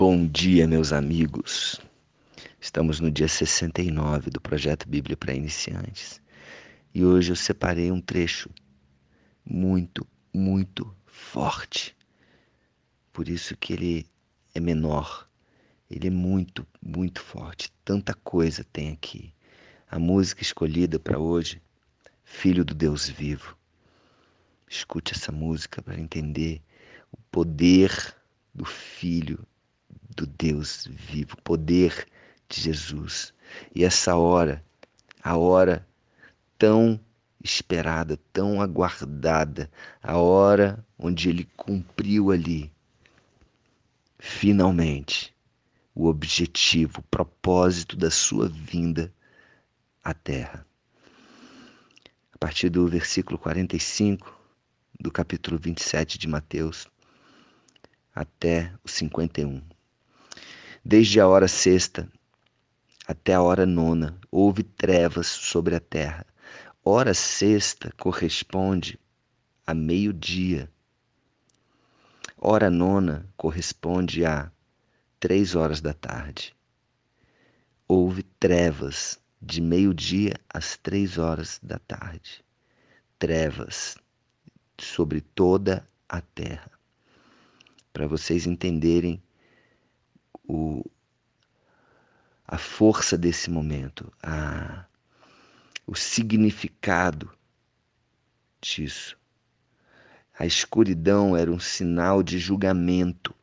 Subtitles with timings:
[0.00, 1.80] Bom dia, meus amigos.
[2.60, 6.22] Estamos no dia 69 do projeto Bíblia para Iniciantes
[6.94, 8.48] e hoje eu separei um trecho
[9.44, 11.96] muito, muito forte.
[13.12, 14.06] Por isso que ele
[14.54, 15.28] é menor.
[15.90, 17.72] Ele é muito, muito forte.
[17.84, 19.34] Tanta coisa tem aqui.
[19.90, 21.60] A música escolhida para hoje,
[22.22, 23.58] Filho do Deus Vivo.
[24.70, 26.62] Escute essa música para entender
[27.10, 28.14] o poder
[28.54, 29.44] do Filho
[30.16, 32.06] do Deus vivo, poder
[32.48, 33.32] de Jesus.
[33.74, 34.64] E essa hora,
[35.22, 35.86] a hora
[36.58, 37.00] tão
[37.42, 39.70] esperada, tão aguardada,
[40.02, 42.72] a hora onde ele cumpriu ali,
[44.18, 45.34] finalmente,
[45.94, 49.12] o objetivo, o propósito da sua vinda
[50.02, 50.66] à Terra.
[52.32, 54.36] A partir do versículo 45
[55.00, 56.88] do capítulo 27 de Mateus
[58.14, 59.62] até o 51.
[60.88, 62.10] Desde a hora sexta
[63.06, 66.24] até a hora nona houve trevas sobre a terra.
[66.82, 68.98] Hora sexta corresponde
[69.66, 70.66] a meio-dia.
[72.38, 74.50] Hora nona corresponde a
[75.20, 76.56] três horas da tarde.
[77.86, 82.42] Houve trevas de meio-dia às três horas da tarde.
[83.18, 83.98] Trevas
[84.80, 86.70] sobre toda a terra.
[87.92, 89.22] Para vocês entenderem
[90.48, 90.82] o,
[92.46, 94.86] a força desse momento, a,
[95.86, 97.30] o significado
[98.60, 99.16] disso.
[100.38, 103.34] A escuridão era um sinal de julgamento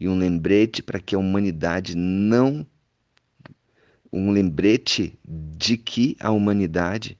[0.00, 2.66] e um lembrete para que a humanidade não.
[4.12, 7.18] Um lembrete de que a humanidade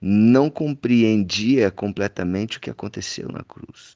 [0.00, 3.94] não compreendia completamente o que aconteceu na cruz.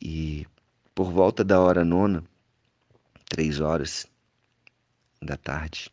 [0.00, 0.46] E
[0.94, 2.22] por volta da hora nona,
[3.28, 4.06] três horas
[5.20, 5.90] da tarde,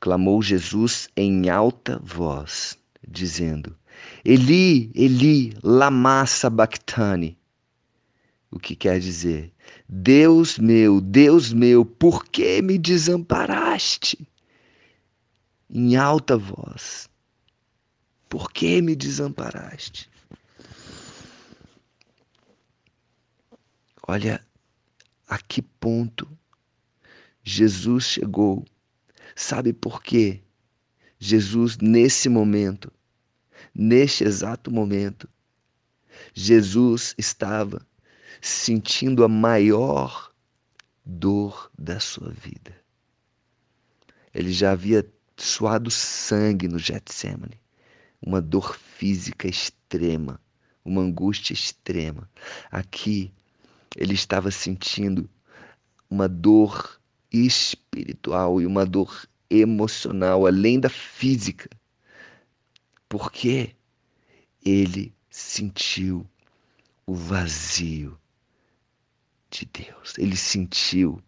[0.00, 3.76] clamou Jesus em alta voz, dizendo:
[4.24, 7.38] Eli, Eli, lama sabachthani.
[8.50, 9.52] O que quer dizer?
[9.88, 14.26] Deus meu, Deus meu, por que me desamparaste?
[15.68, 17.08] Em alta voz.
[18.28, 20.10] Por que me desamparaste?
[24.12, 24.44] Olha
[25.28, 26.28] a que ponto
[27.44, 28.66] Jesus chegou.
[29.36, 30.42] Sabe por quê?
[31.16, 32.92] Jesus, nesse momento,
[33.72, 35.28] neste exato momento,
[36.34, 37.86] Jesus estava
[38.42, 40.34] sentindo a maior
[41.06, 42.76] dor da sua vida.
[44.34, 47.60] Ele já havia suado sangue no Getsemane,
[48.20, 50.40] uma dor física extrema,
[50.84, 52.28] uma angústia extrema.
[52.72, 53.32] Aqui
[53.96, 55.28] ele estava sentindo
[56.08, 57.00] uma dor
[57.32, 61.68] espiritual e uma dor emocional, além da física,
[63.08, 63.74] porque
[64.64, 66.26] ele sentiu
[67.06, 68.18] o vazio
[69.50, 71.20] de Deus, ele sentiu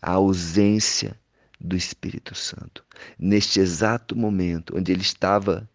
[0.00, 1.18] a ausência
[1.58, 2.84] do Espírito Santo.
[3.18, 5.68] Neste exato momento, onde ele estava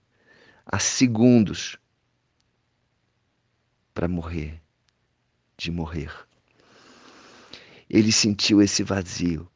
[0.66, 1.78] a segundos
[3.94, 4.62] para morrer,
[5.58, 6.14] de morrer.
[7.90, 9.50] Ele sentiu esse vazio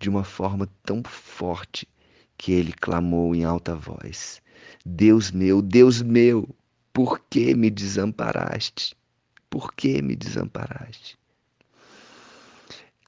[0.00, 1.88] de uma forma tão forte
[2.36, 4.42] que ele clamou em alta voz:
[4.84, 6.48] Deus meu, Deus meu,
[6.92, 8.96] por que me desamparaste?
[9.48, 11.18] Por que me desamparaste?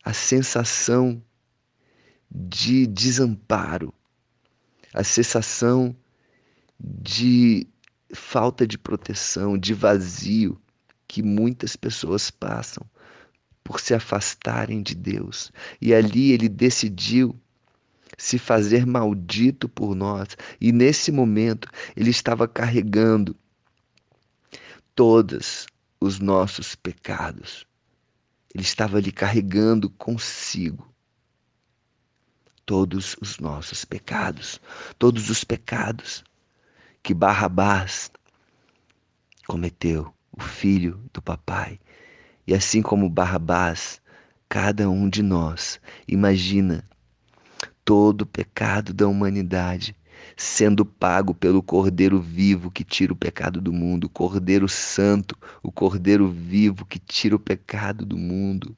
[0.03, 1.23] A sensação
[2.31, 3.93] de desamparo,
[4.95, 5.95] a sensação
[6.79, 7.67] de
[8.15, 10.61] falta de proteção, de vazio,
[11.11, 12.89] que muitas pessoas passam
[13.65, 15.51] por se afastarem de Deus.
[15.83, 17.37] E ali ele decidiu
[18.17, 20.37] se fazer maldito por nós.
[20.61, 23.35] E nesse momento ele estava carregando
[24.95, 25.67] todos
[26.01, 27.67] os nossos pecados.
[28.55, 30.89] Ele estava ali carregando consigo
[32.65, 34.61] todos os nossos pecados,
[34.97, 36.23] todos os pecados
[37.03, 38.13] que Barrabás
[39.49, 41.79] cometeu o filho do papai.
[42.47, 44.01] E assim como Barrabás,
[44.49, 45.79] cada um de nós
[46.09, 46.89] imagina
[47.85, 49.95] todo o pecado da humanidade
[50.37, 55.71] sendo pago pelo Cordeiro vivo que tira o pecado do mundo, o Cordeiro Santo, o
[55.71, 58.77] Cordeiro vivo que tira o pecado do mundo,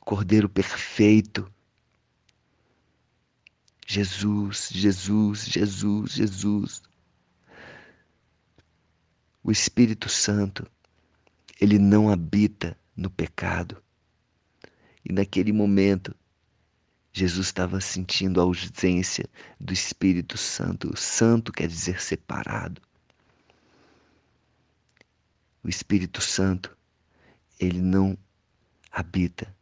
[0.00, 1.50] Cordeiro perfeito.
[3.86, 6.82] Jesus, Jesus, Jesus, Jesus
[9.46, 10.68] o Espírito Santo
[11.60, 13.80] Ele não habita no pecado.
[15.04, 16.12] E naquele momento,
[17.12, 19.24] Jesus estava sentindo a ausência
[19.60, 20.92] do Espírito Santo.
[20.92, 22.82] O santo quer dizer separado.
[25.62, 26.76] O Espírito Santo,
[27.60, 28.18] ele não
[28.90, 29.54] habita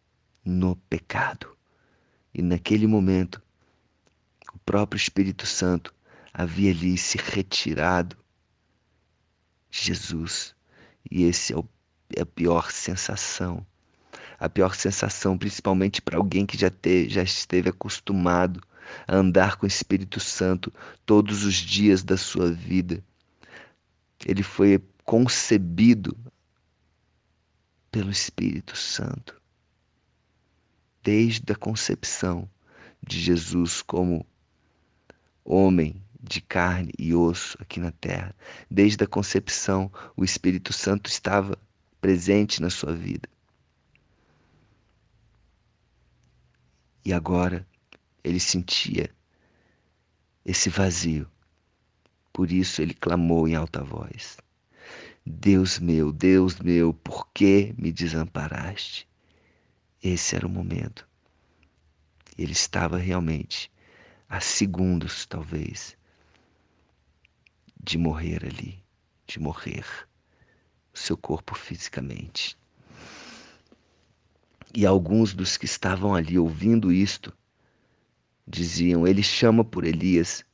[0.43, 1.55] no pecado.
[2.33, 3.43] E naquele momento,
[4.51, 5.95] o próprio Espírito Santo
[6.33, 8.24] havia ali se retirado
[9.83, 10.55] Jesus.
[11.11, 11.69] E esse é, o,
[12.17, 13.67] é a pior sensação
[14.39, 18.61] a pior sensação, principalmente para alguém que já, te, já esteve acostumado
[19.07, 20.73] a andar com o Espírito Santo
[21.07, 23.03] todos os dias da sua vida.
[24.27, 26.15] Ele foi concebido
[27.91, 29.41] pelo Espírito Santo.
[31.03, 32.49] Desde a concepção
[33.03, 34.27] de Jesus como
[35.45, 38.35] homem de carne e osso aqui na terra,
[38.71, 41.59] desde a concepção, o Espírito Santo estava
[42.01, 43.29] presente na sua vida.
[47.05, 47.67] E agora
[48.23, 49.11] ele sentia
[50.45, 51.29] esse vazio.
[52.33, 54.39] Por isso ele clamou em alta voz:
[55.25, 59.07] Deus meu, Deus meu, por que me desamparaste?
[60.03, 61.07] Esse era o momento.
[62.37, 63.71] Ele estava realmente
[64.29, 65.97] a segundos, talvez,
[67.85, 68.83] de morrer ali,
[69.27, 69.85] de morrer
[70.93, 72.57] o seu corpo fisicamente.
[74.75, 77.33] E alguns dos que estavam ali ouvindo isto
[78.47, 80.45] diziam: Ele chama por Elias.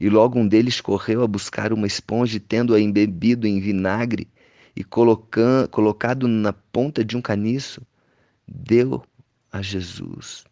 [0.00, 4.26] E logo um deles correu a buscar uma esponja, tendo-a embebido em vinagre
[4.74, 7.86] e colocado na ponta de um caniço,
[8.48, 9.04] deu
[9.52, 10.44] a Jesus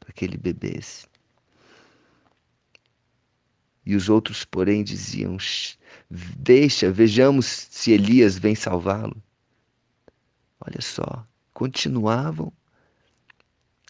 [0.00, 1.06] para que ele bebesse.
[3.86, 5.36] E os outros, porém, diziam:
[6.10, 9.22] Deixa, vejamos se Elias vem salvá-lo.
[10.60, 12.52] Olha só, continuavam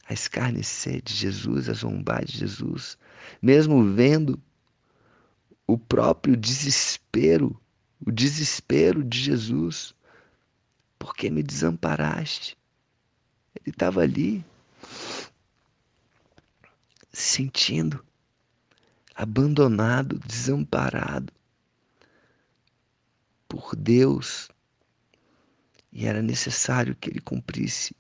[0.09, 2.99] a escarnecer de Jesus, a zombar de Jesus,
[3.41, 4.41] mesmo vendo
[5.67, 7.59] o próprio desespero,
[8.05, 9.95] o desespero de Jesus.
[10.99, 12.57] Por que me desamparaste?
[13.55, 14.45] Ele estava ali,
[17.13, 18.05] sentindo
[19.15, 21.33] abandonado, desamparado
[23.49, 24.49] por Deus,
[25.93, 27.95] e era necessário que ele cumprisse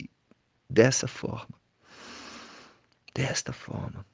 [0.68, 1.54] dessa forma.
[3.14, 4.04] Desta forma.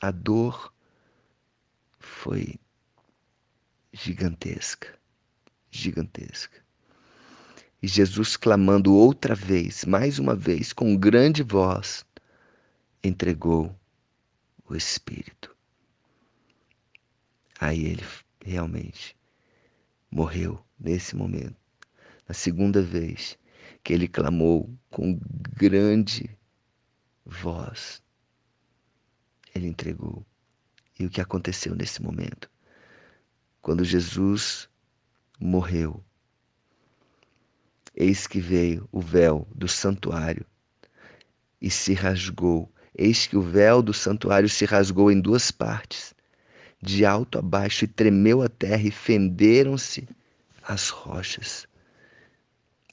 [0.00, 0.74] A dor
[2.00, 2.58] foi
[3.92, 4.98] gigantesca.
[5.70, 6.60] Gigantesca.
[7.80, 12.04] E Jesus, clamando outra vez, mais uma vez, com grande voz,
[13.02, 13.74] entregou
[14.68, 15.54] o Espírito.
[17.60, 18.04] Aí ele
[18.44, 19.16] realmente
[20.10, 21.60] morreu nesse momento
[22.30, 23.36] a segunda vez
[23.82, 25.18] que ele clamou com
[25.56, 26.30] grande
[27.26, 28.00] voz,
[29.52, 30.24] ele entregou.
[30.96, 32.48] E o que aconteceu nesse momento?
[33.60, 34.68] Quando Jesus
[35.40, 36.04] morreu,
[37.96, 40.46] eis que veio o véu do santuário
[41.60, 42.72] e se rasgou.
[42.94, 46.14] Eis que o véu do santuário se rasgou em duas partes,
[46.80, 50.08] de alto a baixo, e tremeu a terra, e fenderam-se
[50.62, 51.66] as rochas.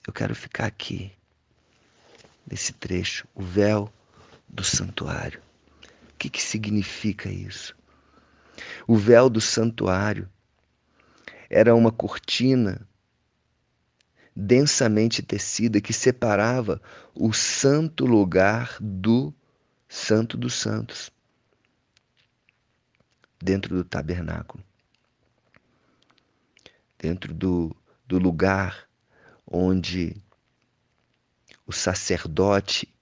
[0.05, 1.11] Eu quero ficar aqui,
[2.49, 3.91] nesse trecho, o véu
[4.47, 5.41] do santuário.
[6.13, 7.75] O que, que significa isso?
[8.87, 10.27] O véu do santuário
[11.49, 12.87] era uma cortina
[14.35, 16.81] densamente tecida que separava
[17.15, 19.33] o santo lugar do
[19.89, 21.11] Santo dos Santos,
[23.39, 24.63] dentro do tabernáculo,
[26.97, 27.75] dentro do,
[28.05, 28.87] do lugar
[29.45, 30.15] onde
[31.65, 32.93] o sacerdote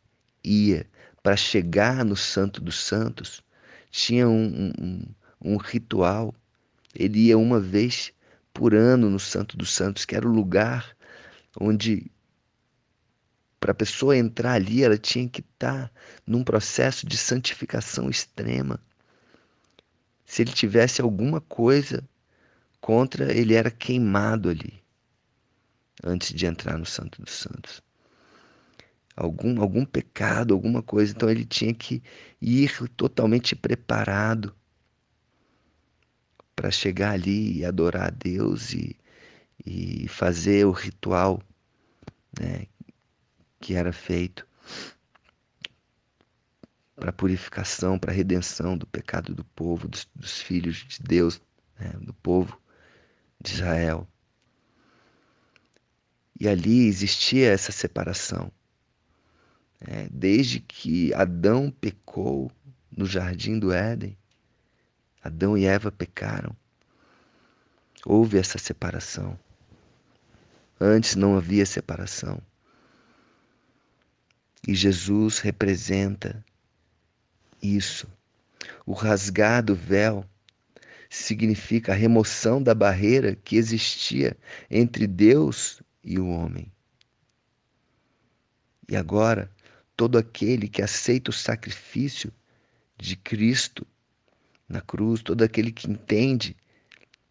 [0.43, 0.87] ia
[1.23, 3.41] para chegar no Santo dos Santos,
[3.89, 5.05] tinha um, um,
[5.41, 6.33] um ritual.
[6.93, 8.13] Ele ia uma vez
[8.53, 10.95] por ano no Santo dos Santos, que era o lugar
[11.59, 12.11] onde
[13.59, 15.91] para a pessoa entrar ali, ela tinha que estar tá
[16.27, 18.79] num processo de santificação extrema.
[20.25, 22.07] Se ele tivesse alguma coisa
[22.81, 24.83] contra, ele era queimado ali
[26.03, 27.81] antes de entrar no Santo dos Santos.
[29.15, 31.13] Algum, algum pecado, alguma coisa.
[31.13, 32.03] Então ele tinha que
[32.41, 34.53] ir totalmente preparado
[36.55, 38.97] para chegar ali e adorar a Deus e,
[39.65, 41.41] e fazer o ritual
[42.39, 42.67] né,
[43.59, 44.45] que era feito
[46.95, 51.41] para purificação, para redenção do pecado do povo, dos, dos filhos de Deus,
[51.77, 52.59] né, do povo
[53.41, 54.07] de Israel.
[56.39, 58.51] E ali existia essa separação.
[59.81, 62.51] É, desde que Adão pecou
[62.89, 64.17] no jardim do Éden,
[65.21, 66.55] Adão e Eva pecaram,
[68.05, 69.37] houve essa separação.
[70.79, 72.41] Antes não havia separação.
[74.67, 76.43] E Jesus representa
[77.65, 78.07] isso.
[78.85, 80.25] O rasgar do véu
[81.09, 84.37] significa a remoção da barreira que existia
[84.69, 86.71] entre Deus e o homem.
[88.87, 89.49] E agora,
[89.95, 92.31] todo aquele que aceita o sacrifício
[92.97, 93.85] de Cristo
[94.67, 96.55] na cruz, todo aquele que entende,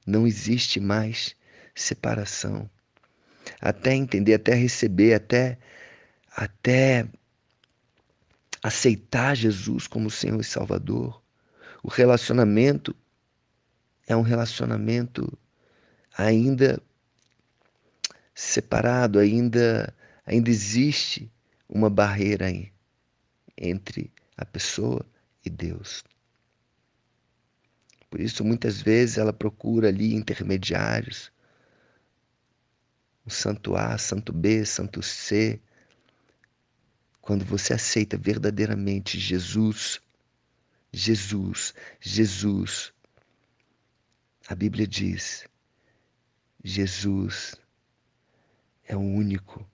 [0.07, 1.37] não existe mais
[1.75, 2.69] separação.
[3.61, 5.59] Até entender, até receber, até
[6.37, 7.07] até
[8.65, 11.23] aceitar Jesus como Senhor e Salvador.
[11.83, 12.97] O relacionamento
[14.07, 15.31] é um relacionamento
[16.17, 16.83] ainda
[18.35, 19.95] separado, ainda
[20.25, 21.31] ainda existe
[21.69, 22.73] uma barreira aí
[23.59, 25.05] entre a pessoa
[25.45, 26.03] e Deus.
[28.09, 31.31] Por isso, muitas vezes ela procura ali intermediários,
[33.27, 35.61] o santo A, santo B, santo C,
[37.25, 39.99] quando você aceita verdadeiramente Jesus,
[40.93, 42.93] Jesus, Jesus,
[44.47, 45.47] a Bíblia diz:
[46.63, 47.55] Jesus
[48.87, 49.67] é o único,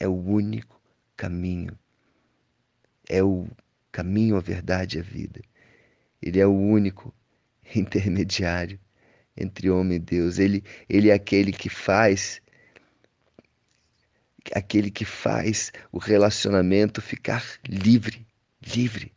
[0.00, 0.82] é o único
[1.16, 1.78] caminho,
[3.08, 3.48] é o
[3.92, 5.40] caminho, a verdade e a vida.
[6.20, 7.14] Ele é o único
[7.76, 8.80] intermediário
[9.36, 10.40] entre homem e Deus.
[10.40, 12.42] Ele, ele é aquele que faz
[14.54, 18.26] aquele que faz o relacionamento ficar livre,
[18.74, 19.12] livre.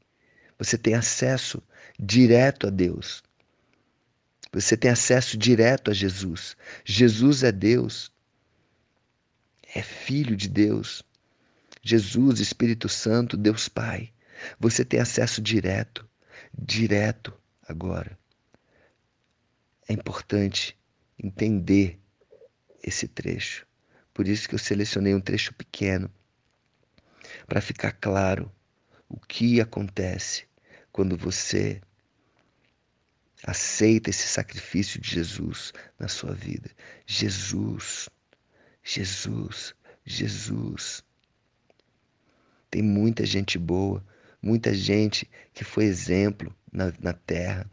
[0.57, 1.61] Você tem acesso
[1.99, 3.23] direto a Deus.
[4.51, 6.57] Você tem acesso direto a Jesus.
[6.83, 8.11] Jesus é Deus.
[9.75, 11.03] É filho de Deus.
[11.81, 14.11] Jesus, Espírito Santo, Deus Pai.
[14.59, 16.07] Você tem acesso direto,
[16.57, 17.33] direto
[17.67, 18.17] agora.
[19.87, 20.77] É importante
[21.17, 21.99] entender
[22.83, 23.68] esse trecho.
[24.19, 26.11] Por isso que eu selecionei um trecho pequeno
[27.47, 28.51] para ficar claro
[29.07, 30.45] o que acontece
[30.91, 31.81] quando você
[33.45, 36.69] aceita esse sacrifício de Jesus na sua vida.
[37.05, 38.09] Jesus,
[38.83, 39.73] Jesus,
[40.03, 41.01] Jesus.
[42.69, 44.05] Tem muita gente boa,
[44.41, 47.71] muita gente que foi exemplo na, na terra.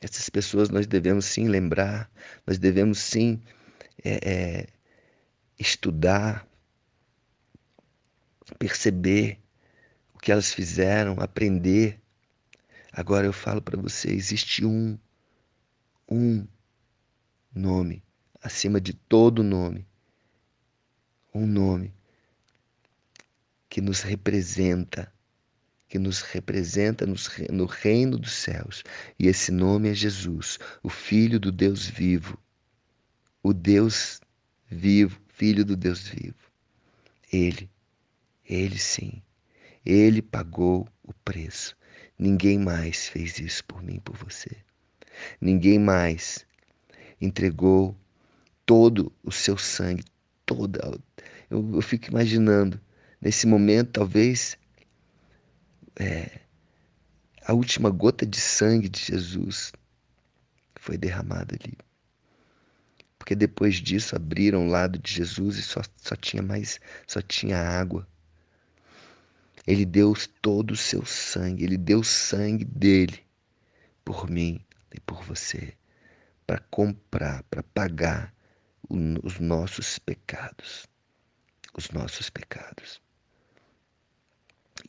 [0.00, 2.10] Essas pessoas nós devemos sim lembrar,
[2.46, 3.38] nós devemos sim
[4.02, 4.74] é, é,
[5.58, 6.46] estudar,
[8.58, 9.40] perceber
[10.14, 12.00] o que elas fizeram, aprender.
[12.92, 14.98] Agora eu falo para você, existe um,
[16.08, 16.46] um
[17.54, 18.04] nome
[18.44, 19.86] acima de todo nome.
[21.34, 21.92] Um nome
[23.68, 25.12] que nos representa,
[25.88, 27.06] que nos representa
[27.50, 28.84] no reino dos céus.
[29.18, 32.38] E esse nome é Jesus, o Filho do Deus vivo,
[33.42, 34.20] o Deus
[34.70, 36.36] vivo, Filho do Deus vivo.
[37.32, 37.68] Ele,
[38.48, 39.20] ele sim,
[39.84, 41.76] ele pagou o preço.
[42.16, 44.56] Ninguém mais fez isso por mim, por você.
[45.40, 46.46] Ninguém mais
[47.20, 47.96] entregou
[48.64, 50.04] todo o seu sangue,
[50.46, 50.78] toda.
[51.50, 52.80] Eu, eu fico imaginando,
[53.20, 54.56] nesse momento, talvez
[55.96, 56.42] é,
[57.44, 59.72] a última gota de sangue de Jesus
[60.76, 61.76] foi derramada ali
[63.24, 67.56] porque depois disso abriram o lado de Jesus e só, só tinha mais, só tinha
[67.56, 68.06] água.
[69.66, 70.12] Ele deu
[70.42, 73.24] todo o seu sangue, ele deu o sangue dele
[74.04, 74.62] por mim
[74.92, 75.72] e por você,
[76.46, 78.34] para comprar, para pagar
[78.90, 80.86] os nossos pecados.
[81.74, 83.00] Os nossos pecados.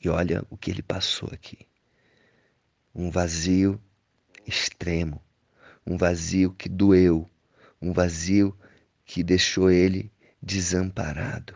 [0.04, 1.66] E olha o que ele passou aqui.
[2.94, 3.82] Um vazio
[4.46, 5.24] extremo,
[5.88, 7.30] um vazio que doeu,
[7.86, 8.58] um vazio
[9.06, 10.12] que deixou ele
[10.42, 11.56] desamparado,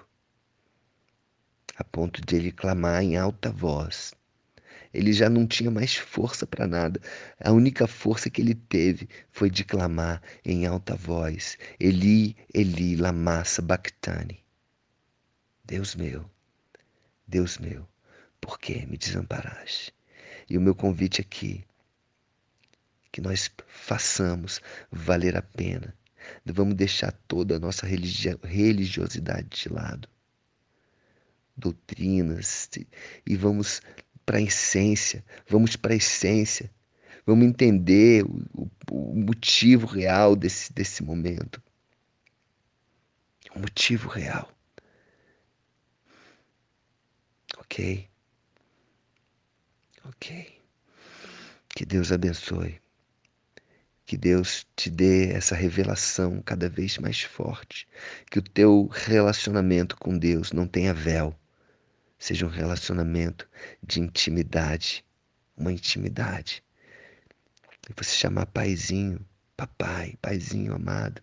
[1.76, 4.14] a ponto de ele clamar em alta voz.
[4.94, 7.00] Ele já não tinha mais força para nada.
[7.40, 13.44] A única força que ele teve foi de clamar em alta voz: Eli, Eli, lama
[13.44, 14.44] sabachthani.
[15.66, 16.30] Deus meu,
[17.28, 17.88] Deus meu,
[18.42, 19.94] por que me desamparaste?
[20.50, 21.64] E o meu convite aqui,
[23.12, 24.60] que nós façamos
[24.92, 25.99] valer a pena
[26.46, 30.08] Vamos deixar toda a nossa religiosidade de lado,
[31.56, 32.70] doutrinas,
[33.26, 33.82] e vamos
[34.26, 36.72] para a essência, vamos para a essência,
[37.26, 41.62] vamos entender o, o, o motivo real desse, desse momento.
[43.56, 44.52] um motivo real.
[47.60, 48.10] Ok?
[50.06, 50.60] Ok.
[51.70, 52.80] Que Deus abençoe.
[54.10, 57.88] Que Deus te dê essa revelação cada vez mais forte.
[58.32, 61.40] Que o teu relacionamento com Deus não tenha véu.
[62.18, 63.48] Seja um relacionamento
[63.86, 65.06] de intimidade.
[65.56, 66.64] Uma intimidade.
[67.88, 69.24] E você chamar paizinho,
[69.56, 71.22] papai, paizinho amado.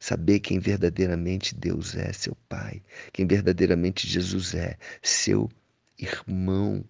[0.00, 2.82] Saber quem verdadeiramente Deus é, seu pai.
[3.12, 5.48] Quem verdadeiramente Jesus é, seu
[5.96, 6.84] irmão.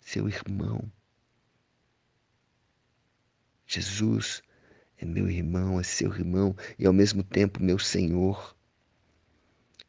[0.00, 0.90] Seu irmão.
[3.66, 4.42] Jesus
[4.98, 8.56] é meu irmão, é seu irmão e ao mesmo tempo meu Senhor,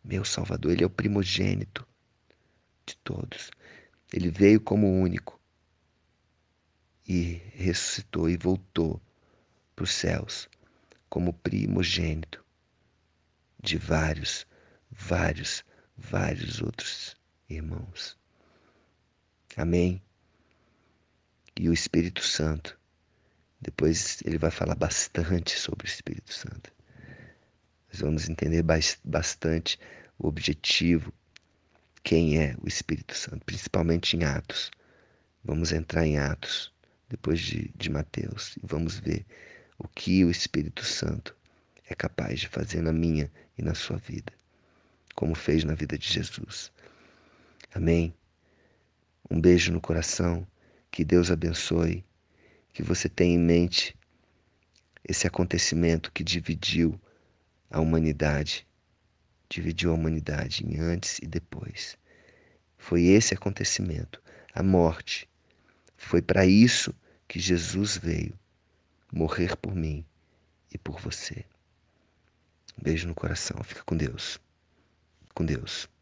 [0.03, 0.71] meu Salvador.
[0.71, 1.87] Ele é o primogênito
[2.85, 3.51] de todos.
[4.11, 5.39] Ele veio como único
[7.07, 9.01] e ressuscitou e voltou
[9.75, 10.49] para os céus
[11.09, 12.43] como primogênito
[13.61, 14.47] de vários,
[14.89, 15.63] vários,
[15.95, 17.15] vários outros
[17.49, 18.17] irmãos.
[19.55, 20.01] Amém?
[21.55, 22.79] E o Espírito Santo
[23.63, 26.71] depois ele vai falar bastante sobre o Espírito Santo.
[27.91, 28.63] Nós vamos entender
[29.03, 29.79] bastante
[30.19, 31.13] o objetivo,
[32.03, 34.69] quem é o Espírito Santo, principalmente em Atos.
[35.43, 36.73] Vamos entrar em Atos,
[37.07, 39.25] depois de, de Mateus, e vamos ver
[39.77, 41.35] o que o Espírito Santo
[41.87, 44.33] é capaz de fazer na minha e na sua vida,
[45.15, 46.71] como fez na vida de Jesus.
[47.73, 48.13] Amém?
[49.29, 50.45] Um beijo no coração,
[50.91, 52.03] que Deus abençoe
[52.73, 53.95] que você tem em mente
[55.07, 56.99] esse acontecimento que dividiu
[57.69, 58.67] a humanidade,
[59.47, 61.97] dividiu a humanidade em antes e depois.
[62.77, 64.21] Foi esse acontecimento,
[64.53, 65.29] a morte.
[65.95, 66.93] Foi para isso
[67.27, 68.37] que Jesus veio
[69.11, 70.05] morrer por mim
[70.73, 71.45] e por você.
[72.77, 73.63] Um beijo no coração.
[73.63, 74.39] Fica com Deus.
[75.33, 75.87] Com Deus.